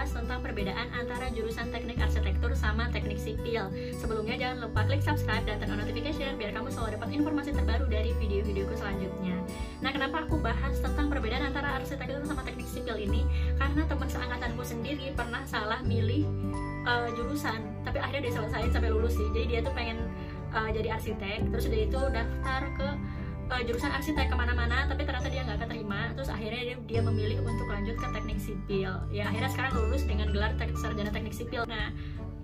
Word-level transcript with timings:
bahas 0.00 0.16
tentang 0.16 0.40
perbedaan 0.40 0.88
antara 0.96 1.28
jurusan 1.28 1.68
teknik 1.68 2.00
arsitektur 2.00 2.56
sama 2.56 2.88
teknik 2.88 3.20
sipil. 3.20 3.68
Sebelumnya 4.00 4.32
jangan 4.40 4.64
lupa 4.64 4.88
klik 4.88 5.04
subscribe 5.04 5.44
dan 5.44 5.60
turn 5.60 5.76
on 5.76 5.84
notification 5.84 6.40
biar 6.40 6.56
kamu 6.56 6.72
selalu 6.72 6.96
dapat 6.96 7.08
informasi 7.20 7.52
terbaru 7.52 7.84
dari 7.84 8.16
video-videoku 8.16 8.80
selanjutnya. 8.80 9.36
Nah, 9.84 9.92
kenapa 9.92 10.24
aku 10.24 10.40
bahas 10.40 10.72
tentang 10.80 11.12
perbedaan 11.12 11.52
antara 11.52 11.76
arsitektur 11.76 12.24
sama 12.24 12.40
teknik 12.48 12.64
sipil 12.64 12.96
ini? 12.96 13.28
Karena 13.60 13.84
teman 13.84 14.08
seangkatanku 14.08 14.64
sendiri 14.64 15.12
pernah 15.12 15.44
salah 15.44 15.84
milih 15.84 16.24
uh, 16.88 17.12
jurusan, 17.12 17.60
tapi 17.84 18.00
akhirnya 18.00 18.32
dia 18.32 18.34
selesai 18.40 18.72
sampai 18.72 18.88
lulus 18.88 19.20
sih. 19.20 19.28
Jadi 19.36 19.52
dia 19.52 19.60
tuh 19.60 19.76
pengen 19.76 20.00
uh, 20.56 20.72
jadi 20.72 20.96
arsitek, 20.96 21.52
terus 21.52 21.68
udah 21.68 21.80
itu 21.84 22.00
daftar 22.08 22.62
ke 22.72 22.88
uh, 23.50 23.62
jurusan 23.66 23.90
arsitek 23.90 24.30
ke 24.30 24.36
mana-mana 24.38 24.86
tapi 24.86 25.02
ternyata 25.02 25.28
dia 25.28 25.42
nggak 25.42 25.66
keterima. 25.66 26.14
Terus 26.14 26.30
akhirnya 26.30 26.62
dia, 26.62 26.76
dia 26.86 27.00
memilih 27.02 27.42
untuk 27.42 27.66
lanjut 27.66 27.98
ke 27.98 28.06
teknik 28.14 28.38
sipil. 28.38 28.92
Ya 29.10 29.28
akhirnya 29.28 29.50
sekarang 29.50 29.72
lulus 29.76 30.02
dengan 30.06 30.30
gelar 30.30 30.54
tek 30.56 30.70
sarjana 30.78 31.10
teknik 31.10 31.34
sipil. 31.34 31.66
Nah 31.66 31.90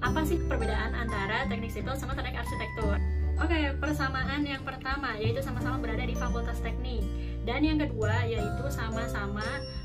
apa 0.03 0.21
sih 0.29 0.43
perbedaan 0.45 0.93
antara 0.93 1.47
teknik 1.49 1.73
sipil 1.73 1.95
sama 1.95 2.13
teknik 2.19 2.37
arsitektur? 2.37 2.99
Oke, 3.37 3.53
okay, 3.53 3.65
persamaan 3.77 4.49
yang 4.49 4.65
pertama 4.65 5.13
yaitu 5.21 5.45
sama-sama 5.45 5.77
berada 5.77 6.05
di 6.05 6.17
fakultas 6.17 6.57
teknik. 6.61 7.05
Dan 7.47 7.63
yang 7.63 7.79
kedua 7.79 8.27
yaitu 8.27 8.65
sama-sama 8.73 9.45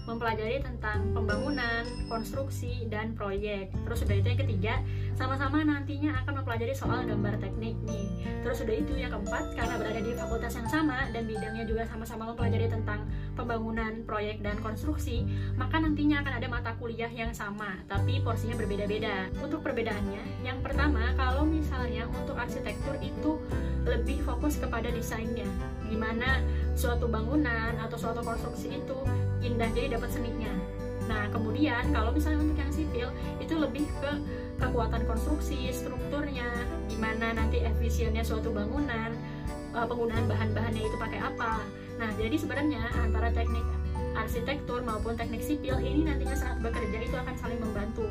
mempelajari 0.10 0.62
tentang 0.66 1.14
pembangunan, 1.14 1.86
konstruksi, 2.10 2.90
dan 2.90 3.14
proyek. 3.14 3.70
Terus 3.86 3.98
sudah 4.02 4.16
itu 4.18 4.28
yang 4.34 4.42
ketiga, 4.42 4.74
sama-sama 5.14 5.62
nantinya 5.62 6.18
akan 6.26 6.42
mempelajari 6.42 6.74
soal 6.74 7.06
gambar 7.06 7.38
teknik 7.38 7.78
nih. 7.86 8.06
Terus 8.42 8.66
sudah 8.66 8.76
itu 8.76 8.94
yang 8.98 9.14
keempat, 9.14 9.54
karena 9.54 9.76
berada 9.78 10.02
di 10.02 10.12
fakultas 10.18 10.54
yang 10.58 10.70
sama 10.70 11.06
dan 11.14 11.24
bidangnya 11.30 11.64
juga 11.70 11.84
sama-sama 11.86 12.34
mempelajari 12.34 12.68
tentang 12.68 13.06
pembangunan, 13.38 14.02
proyek, 14.04 14.42
dan 14.42 14.58
konstruksi, 14.60 15.24
maka 15.56 15.78
nantinya 15.78 16.26
akan 16.26 16.34
ada 16.42 16.48
mata 16.50 16.72
kuliah 16.82 17.10
yang 17.10 17.32
sama, 17.32 17.78
tapi 17.86 18.20
porsinya 18.26 18.58
berbeda-beda. 18.58 19.30
Untuk 19.38 19.62
perbedaannya, 19.62 20.42
yang 20.42 20.60
pertama, 20.66 21.14
kalau 21.14 21.46
misalnya 21.46 22.10
untuk 22.10 22.36
arsitektur 22.38 22.98
itu 23.00 23.38
lebih 23.86 24.22
fokus 24.26 24.58
kepada 24.58 24.90
desainnya, 24.90 25.48
gimana 25.90 26.42
suatu 26.78 27.10
bangunan 27.10 27.78
atau 27.82 27.98
suatu 27.98 28.22
konstruksi 28.22 28.78
itu 28.78 28.98
indah 29.42 29.70
jadi 29.74 29.98
dapat 29.98 30.10
seninya. 30.14 30.54
Nah 31.10 31.28
kemudian 31.34 31.92
kalau 31.92 32.14
misalnya 32.14 32.40
untuk 32.46 32.58
yang 32.62 32.72
sipil 32.72 33.08
itu 33.42 33.54
lebih 33.58 33.86
ke 34.00 34.12
kekuatan 34.62 35.04
konstruksi 35.10 35.74
strukturnya 35.74 36.48
gimana 36.88 37.34
nanti 37.34 37.66
efisiennya 37.66 38.22
suatu 38.22 38.54
bangunan 38.54 39.12
eh, 39.74 39.86
penggunaan 39.86 40.26
bahan-bahannya 40.30 40.82
itu 40.86 40.98
pakai 41.02 41.20
apa. 41.20 41.66
Nah 41.98 42.10
jadi 42.16 42.38
sebenarnya 42.38 42.82
antara 43.02 43.34
teknik 43.34 43.66
arsitektur 44.16 44.84
maupun 44.84 45.16
teknik 45.16 45.40
sipil 45.40 45.80
ini 45.80 46.04
nantinya 46.04 46.36
saat 46.36 46.58
bekerja 46.60 47.00
itu 47.02 47.16
akan 47.16 47.36
saling 47.40 47.60
membantu. 47.60 48.06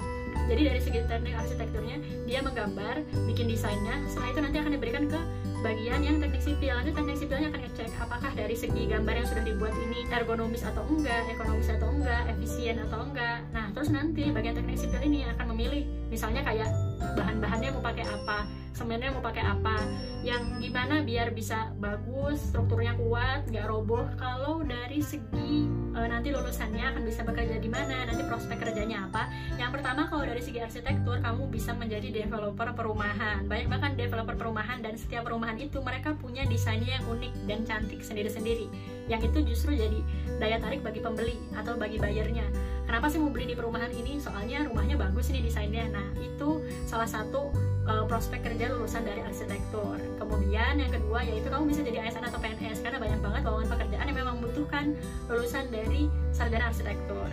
Jadi 0.50 0.60
dari 0.66 0.80
segi 0.82 1.00
teknik 1.06 1.34
arsitekturnya 1.38 1.96
dia 2.26 2.40
menggambar 2.42 3.06
bikin 3.30 3.46
desainnya 3.46 4.02
setelah 4.10 4.28
itu 4.34 4.40
nanti 4.42 4.56
akan 4.58 4.72
diberikan 4.74 5.04
ke 5.06 5.20
bagian 5.60 6.00
yang 6.02 6.16
teknik 6.20 6.42
sipil. 6.42 6.74
Nanti 6.74 6.92
teknik 6.92 7.16
sipilnya 7.16 7.48
akan 7.54 7.60
ngecek 7.64 7.88
apakah 8.02 8.30
dari 8.36 8.56
segi 8.58 8.82
gambar 8.90 9.14
yang 9.16 9.28
sudah 9.28 9.44
dibuat 9.46 9.74
ini 9.78 10.04
ergonomis 10.10 10.66
atau 10.66 10.82
enggak 10.88 11.22
ekonomis 11.30 11.68
atau 11.70 11.88
enggak 11.88 12.22
efisien 12.36 12.76
atau 12.84 13.00
enggak. 13.06 13.40
Nah 13.54 13.69
terus 13.72 13.90
nanti 13.90 14.28
bagian 14.30 14.56
teknik 14.58 14.78
sipil 14.78 15.02
ini 15.02 15.26
akan 15.36 15.46
memilih 15.54 15.86
misalnya 16.10 16.42
kayak 16.42 16.70
bahan-bahannya 17.16 17.70
mau 17.74 17.82
pakai 17.82 18.04
apa 18.06 18.48
semennya 18.80 19.12
mau 19.12 19.20
pakai 19.20 19.44
apa. 19.44 19.76
Yang 20.24 20.42
gimana 20.64 21.04
biar 21.04 21.36
bisa 21.36 21.68
bagus 21.76 22.40
strukturnya 22.48 22.96
kuat 22.96 23.44
nggak 23.52 23.66
roboh. 23.68 24.08
Kalau 24.16 24.64
dari 24.64 25.04
segi 25.04 25.68
e, 25.68 26.00
nanti 26.08 26.32
lulusannya 26.32 26.96
akan 26.96 27.02
bisa 27.04 27.20
bekerja 27.26 27.60
di 27.60 27.68
mana 27.68 28.08
nanti 28.08 28.24
prospek 28.24 28.56
kerjanya 28.56 29.10
apa. 29.10 29.28
Yang 29.60 29.80
pertama 29.80 30.08
kalau 30.08 30.24
dari 30.24 30.40
segi 30.40 30.64
arsitektur 30.64 31.20
kamu 31.20 31.52
bisa 31.52 31.76
menjadi 31.76 32.24
developer 32.24 32.72
perumahan. 32.72 33.44
Banyak 33.44 33.68
bahkan 33.68 33.92
developer 34.00 34.36
perumahan 34.40 34.80
dan 34.80 34.96
setiap 34.96 35.28
perumahan 35.28 35.60
itu 35.60 35.76
mereka 35.84 36.16
punya 36.16 36.48
desainnya 36.48 37.00
yang 37.00 37.06
unik 37.10 37.32
dan 37.44 37.60
cantik 37.68 38.00
sendiri-sendiri 38.00 38.99
yang 39.10 39.18
itu 39.26 39.42
justru 39.42 39.74
jadi 39.74 39.98
daya 40.38 40.62
tarik 40.62 40.86
bagi 40.86 41.02
pembeli 41.02 41.34
atau 41.58 41.74
bagi 41.74 41.98
bayarnya 41.98 42.46
kenapa 42.86 43.10
sih 43.10 43.18
mau 43.18 43.34
beli 43.34 43.50
di 43.50 43.56
perumahan 43.58 43.90
ini 43.90 44.22
soalnya 44.22 44.62
rumahnya 44.70 44.94
bagus 44.94 45.34
ini 45.34 45.42
desainnya 45.42 45.90
nah 45.90 46.06
itu 46.22 46.62
salah 46.86 47.10
satu 47.10 47.50
uh, 47.90 48.04
prospek 48.06 48.46
kerja 48.46 48.70
lulusan 48.70 49.02
dari 49.02 49.20
arsitektur. 49.24 49.98
Kemudian 50.16 50.78
yang 50.78 50.92
kedua 50.94 51.26
yaitu 51.26 51.50
kamu 51.50 51.70
bisa 51.70 51.80
jadi 51.82 52.06
ASN 52.06 52.24
atau 52.30 52.38
PNS 52.38 52.80
karena 52.86 52.98
banyak 53.02 53.20
banget 53.20 53.42
lowongan 53.46 53.68
pekerjaan 53.74 54.06
yang 54.06 54.18
memang 54.18 54.34
membutuhkan 54.38 54.84
lulusan 55.26 55.66
dari 55.74 56.06
sarjana 56.30 56.70
arsitektur. 56.70 57.28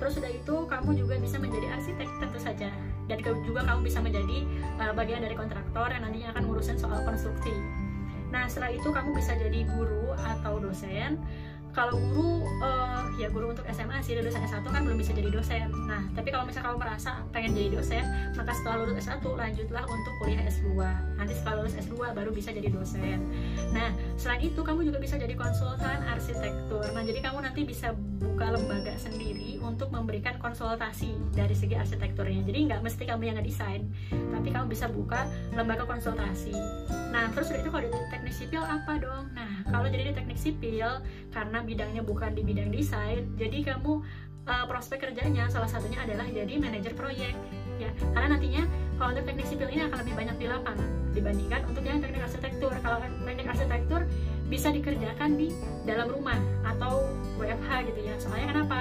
Terus 0.00 0.12
sudah 0.16 0.30
itu 0.32 0.56
kamu 0.64 0.90
juga 0.96 1.14
bisa 1.20 1.36
menjadi 1.36 1.76
arsitek 1.76 2.08
tentu 2.18 2.38
saja 2.40 2.68
dan 3.10 3.18
juga 3.44 3.60
kamu 3.66 3.80
bisa 3.84 3.98
menjadi 4.00 4.38
uh, 4.80 4.92
bagian 4.96 5.20
dari 5.20 5.36
kontraktor 5.36 5.88
yang 5.92 6.02
nantinya 6.06 6.34
akan 6.34 6.42
ngurusin 6.48 6.78
soal 6.78 7.02
konstruksi. 7.04 7.52
Nah 8.30 8.46
setelah 8.46 8.70
itu 8.72 8.88
kamu 8.88 9.10
bisa 9.14 9.34
jadi 9.36 9.66
guru 9.66 10.14
atau 10.14 10.58
dosen. 10.62 11.18
Kalau 11.70 11.94
guru 11.94 12.42
uh, 12.66 13.06
ya 13.14 13.30
guru 13.30 13.54
untuk 13.54 13.62
SMA 13.70 14.02
sih 14.02 14.18
lulus 14.18 14.34
S1 14.34 14.66
kan 14.66 14.82
belum 14.82 14.98
bisa 14.98 15.14
jadi 15.14 15.30
dosen. 15.30 15.70
Nah 15.86 16.02
tapi 16.18 16.34
kalau 16.34 16.42
misalnya 16.42 16.74
kamu 16.74 16.78
merasa 16.82 17.22
pengen 17.30 17.54
jadi 17.54 17.78
dosen 17.78 18.02
maka 18.34 18.50
setelah 18.58 18.82
lulus 18.82 19.06
S1 19.06 19.22
lanjutlah 19.22 19.84
untuk 19.86 20.12
kuliah 20.18 20.42
S2 20.50 20.82
nanti 21.14 21.32
setelah 21.38 21.62
lulus 21.62 21.78
S2 21.78 21.94
baru 22.10 22.30
bisa 22.34 22.50
jadi 22.50 22.74
dosen. 22.74 23.22
Nah 23.70 23.94
selain 24.18 24.42
itu 24.50 24.58
kamu 24.66 24.82
juga 24.82 24.98
bisa 24.98 25.14
jadi 25.14 25.34
konsultan 25.38 26.02
arsitektur. 26.10 26.90
Nah 26.90 27.06
jadi 27.06 27.22
kamu 27.22 27.38
nanti 27.38 27.62
bisa 27.62 27.94
buka 28.18 28.50
lembaga 28.50 28.98
sendiri 28.98 29.59
untuk 29.60 29.92
memberikan 29.92 30.36
konsultasi 30.40 31.12
dari 31.36 31.52
segi 31.54 31.76
arsitekturnya. 31.76 32.42
Jadi 32.44 32.58
nggak 32.72 32.80
mesti 32.80 33.02
kamu 33.06 33.22
yang 33.30 33.36
ngedesain 33.40 33.86
tapi 34.10 34.48
kamu 34.50 34.66
bisa 34.72 34.88
buka 34.88 35.28
lembaga 35.52 35.84
konsultasi. 35.86 36.54
Nah 37.12 37.28
terus 37.36 37.52
itu 37.52 37.68
kalau 37.68 37.84
di 37.84 37.90
teknik 38.10 38.34
sipil 38.34 38.62
apa 38.64 38.98
dong? 38.98 39.30
Nah 39.36 39.64
kalau 39.68 39.86
jadi 39.88 40.10
di 40.10 40.14
teknik 40.16 40.38
sipil 40.40 40.88
karena 41.30 41.58
bidangnya 41.60 42.02
bukan 42.02 42.32
di 42.34 42.42
bidang 42.42 42.72
desain 42.72 43.28
jadi 43.36 43.74
kamu 43.74 44.00
uh, 44.48 44.64
prospek 44.66 45.10
kerjanya 45.10 45.46
salah 45.52 45.68
satunya 45.68 46.00
adalah 46.00 46.26
jadi 46.28 46.56
manajer 46.56 46.92
proyek 46.96 47.34
ya. 47.80 47.90
Karena 48.12 48.36
nantinya 48.36 48.62
kalau 49.00 49.16
untuk 49.16 49.24
teknik 49.28 49.46
sipil 49.48 49.68
ini 49.72 49.82
akan 49.88 49.98
lebih 50.04 50.14
banyak 50.16 50.36
di 50.36 50.46
lapangan 50.48 50.88
dibandingkan 51.10 51.60
untuk 51.66 51.82
yang 51.82 51.98
teknik 51.98 52.22
arsitektur. 52.22 52.72
Kalau 52.84 52.98
teknik 53.00 53.46
arsitektur 53.48 54.00
bisa 54.50 54.68
dikerjakan 54.74 55.38
di 55.38 55.48
dalam 55.86 56.10
rumah 56.10 56.36
atau 56.66 57.06
WFH 57.38 57.70
gitu 57.90 58.00
ya. 58.02 58.14
Soalnya 58.18 58.46
kenapa 58.52 58.78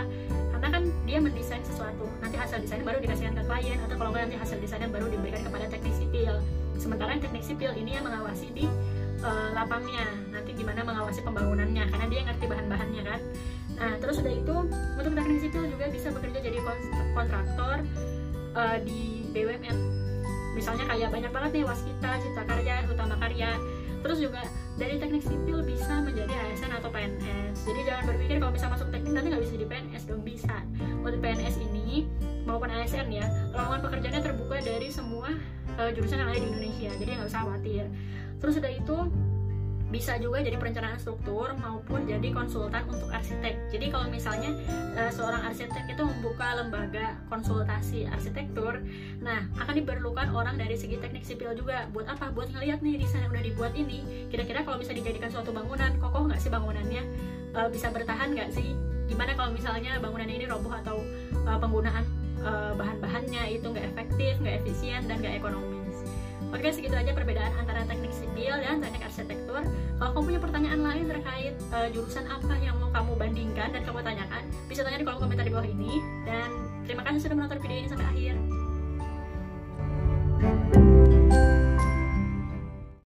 dia 1.09 1.17
mendesain 1.17 1.65
sesuatu. 1.65 2.05
Nanti 2.21 2.37
hasil 2.37 2.61
desainnya 2.61 2.85
baru 2.85 3.01
dikasihkan 3.01 3.33
ke 3.33 3.43
klien 3.49 3.77
atau 3.81 3.95
kalau 3.97 4.09
nggak 4.13 4.29
nanti 4.29 4.37
hasil 4.37 4.57
desainnya 4.61 4.89
baru 4.93 5.09
diberikan 5.09 5.41
kepada 5.41 5.65
teknik 5.65 5.93
sipil. 5.97 6.37
Sementara 6.77 7.17
teknik 7.17 7.41
sipil 7.41 7.73
ini 7.73 7.97
yang 7.97 8.05
mengawasi 8.05 8.53
di 8.53 8.69
uh, 9.25 9.49
lapangnya. 9.57 10.05
Nanti 10.29 10.53
gimana 10.53 10.85
mengawasi 10.85 11.25
pembangunannya 11.25 11.83
karena 11.89 12.05
dia 12.05 12.21
ngerti 12.29 12.45
bahan-bahannya 12.45 13.01
kan? 13.01 13.19
Nah 13.81 13.91
terus 13.97 14.21
udah 14.21 14.33
itu 14.37 14.55
untuk 14.69 15.11
teknik 15.17 15.39
sipil 15.41 15.63
juga 15.65 15.85
bisa 15.89 16.07
bekerja 16.13 16.39
jadi 16.45 16.57
kontraktor 17.17 17.81
uh, 18.53 18.77
di 18.85 19.25
BUMN 19.33 19.77
misalnya 20.57 20.85
kayak 20.91 21.09
banyak 21.13 21.31
banget 21.31 21.51
nih 21.55 21.63
waskita 21.63 22.11
cipta 22.19 22.43
karya 22.43 22.75
utama 22.89 23.15
karya 23.21 23.55
terus 23.99 24.17
juga 24.23 24.41
dari 24.79 24.95
teknik 24.95 25.23
sipil 25.23 25.59
bisa 25.63 25.99
menjadi 26.03 26.31
ASN 26.31 26.71
atau 26.79 26.89
PNS 26.91 27.39
jadi 27.67 27.81
jangan 27.85 28.03
berpikir 28.07 28.35
kalau 28.39 28.53
bisa 28.55 28.67
masuk 28.71 28.87
teknik 28.89 29.11
nanti 29.11 29.27
nggak 29.29 29.43
bisa 29.43 29.53
jadi 29.59 29.67
PNS 29.67 30.03
dong 30.07 30.21
bisa. 30.23 30.55
Untuk 31.03 31.19
PNS 31.19 31.55
ini 31.59 32.07
maupun 32.47 32.71
ASN 32.71 33.07
ya 33.11 33.25
lowongan 33.51 33.79
pekerjaannya 33.83 34.21
terbuka 34.23 34.57
dari 34.63 34.87
semua 34.89 35.29
uh, 35.77 35.89
jurusan 35.91 36.23
yang 36.23 36.29
ada 36.31 36.39
di 36.39 36.47
Indonesia. 36.47 36.91
Jadi 36.95 37.09
nggak 37.19 37.27
usah 37.27 37.41
khawatir. 37.43 37.83
Terus 38.39 38.53
udah 38.63 38.71
itu 38.71 38.97
bisa 39.89 40.21
juga 40.21 40.45
jadi 40.45 40.53
perencanaan 40.61 41.01
struktur 41.01 41.57
maupun 41.57 42.05
jadi 42.05 42.29
konsultan 42.29 42.85
untuk 42.85 43.09
arsitek. 43.09 43.73
Jadi 43.73 43.89
kalau 43.89 44.05
misalnya 44.05 44.53
uh, 44.93 45.09
seorang 45.09 45.41
arsitek 45.49 45.89
itu 45.89 46.03
membuka 46.05 46.61
lembaga 46.61 47.17
konsultasi 47.25 48.05
arsitektur, 48.05 48.85
nah 49.17 49.49
akan 49.57 49.73
diperlukan 49.81 50.29
orang 50.29 50.61
dari 50.61 50.77
segi 50.77 51.01
teknik 51.01 51.25
sipil 51.25 51.57
juga. 51.57 51.89
Buat 51.89 52.13
apa? 52.13 52.29
Buat 52.29 52.53
ngeliat 52.53 52.85
nih 52.85 53.01
desain 53.01 53.25
yang 53.25 53.33
udah 53.33 53.45
dibuat 53.45 53.73
ini. 53.73 54.29
Kira-kira 54.29 54.61
kalau 54.61 54.77
bisa 54.77 54.93
dijadikan 54.93 55.33
suatu 55.33 55.49
bangunan, 55.49 55.97
kokoh 55.97 56.29
nggak 56.29 56.37
sih 56.37 56.53
bangunannya? 56.53 57.01
Uh, 57.57 57.67
bisa 57.73 57.89
bertahan 57.89 58.37
nggak 58.37 58.53
sih? 58.53 58.77
Gimana 59.09 59.33
kalau 59.33 59.49
misalnya 59.57 59.97
bangunan 59.97 60.29
ini 60.29 60.45
roboh 60.45 60.69
atau 60.69 61.01
uh, 61.49 61.57
penggunaan 61.57 62.05
bahan-bahannya 62.79 63.51
itu 63.51 63.67
nggak 63.67 63.83
efektif, 63.91 64.39
nggak 64.39 64.63
efisien 64.63 65.03
dan 65.11 65.19
nggak 65.19 65.43
ekonomis? 65.43 65.88
Oke 66.49 66.73
segitu 66.73 66.97
aja 66.97 67.13
perbedaan 67.13 67.53
antara 67.61 67.85
teknik 67.85 68.09
sipil 68.09 68.57
dan 68.57 68.81
teknik 68.81 69.05
arsitektur. 69.05 69.61
Kalau 70.01 70.11
kamu 70.17 70.23
punya 70.33 70.39
pertanyaan 70.41 70.81
lain 70.81 71.05
terkait 71.05 71.53
uh, 71.69 71.87
jurusan 71.93 72.25
apa 72.25 72.57
yang 72.57 72.73
mau 72.81 72.89
kamu 72.89 73.11
bandingkan 73.21 73.69
dan 73.69 73.81
kamu 73.85 74.01
tanyakan, 74.01 74.43
bisa 74.65 74.81
tanya 74.81 74.97
di 74.97 75.05
kolom 75.05 75.21
komentar 75.21 75.45
di 75.45 75.53
bawah 75.53 75.69
ini. 75.69 76.01
Dan 76.25 76.49
terima 76.89 77.05
kasih 77.05 77.29
sudah 77.29 77.37
menonton 77.37 77.61
video 77.61 77.77
ini 77.85 77.89
sampai 77.89 78.07
akhir. 78.09 78.35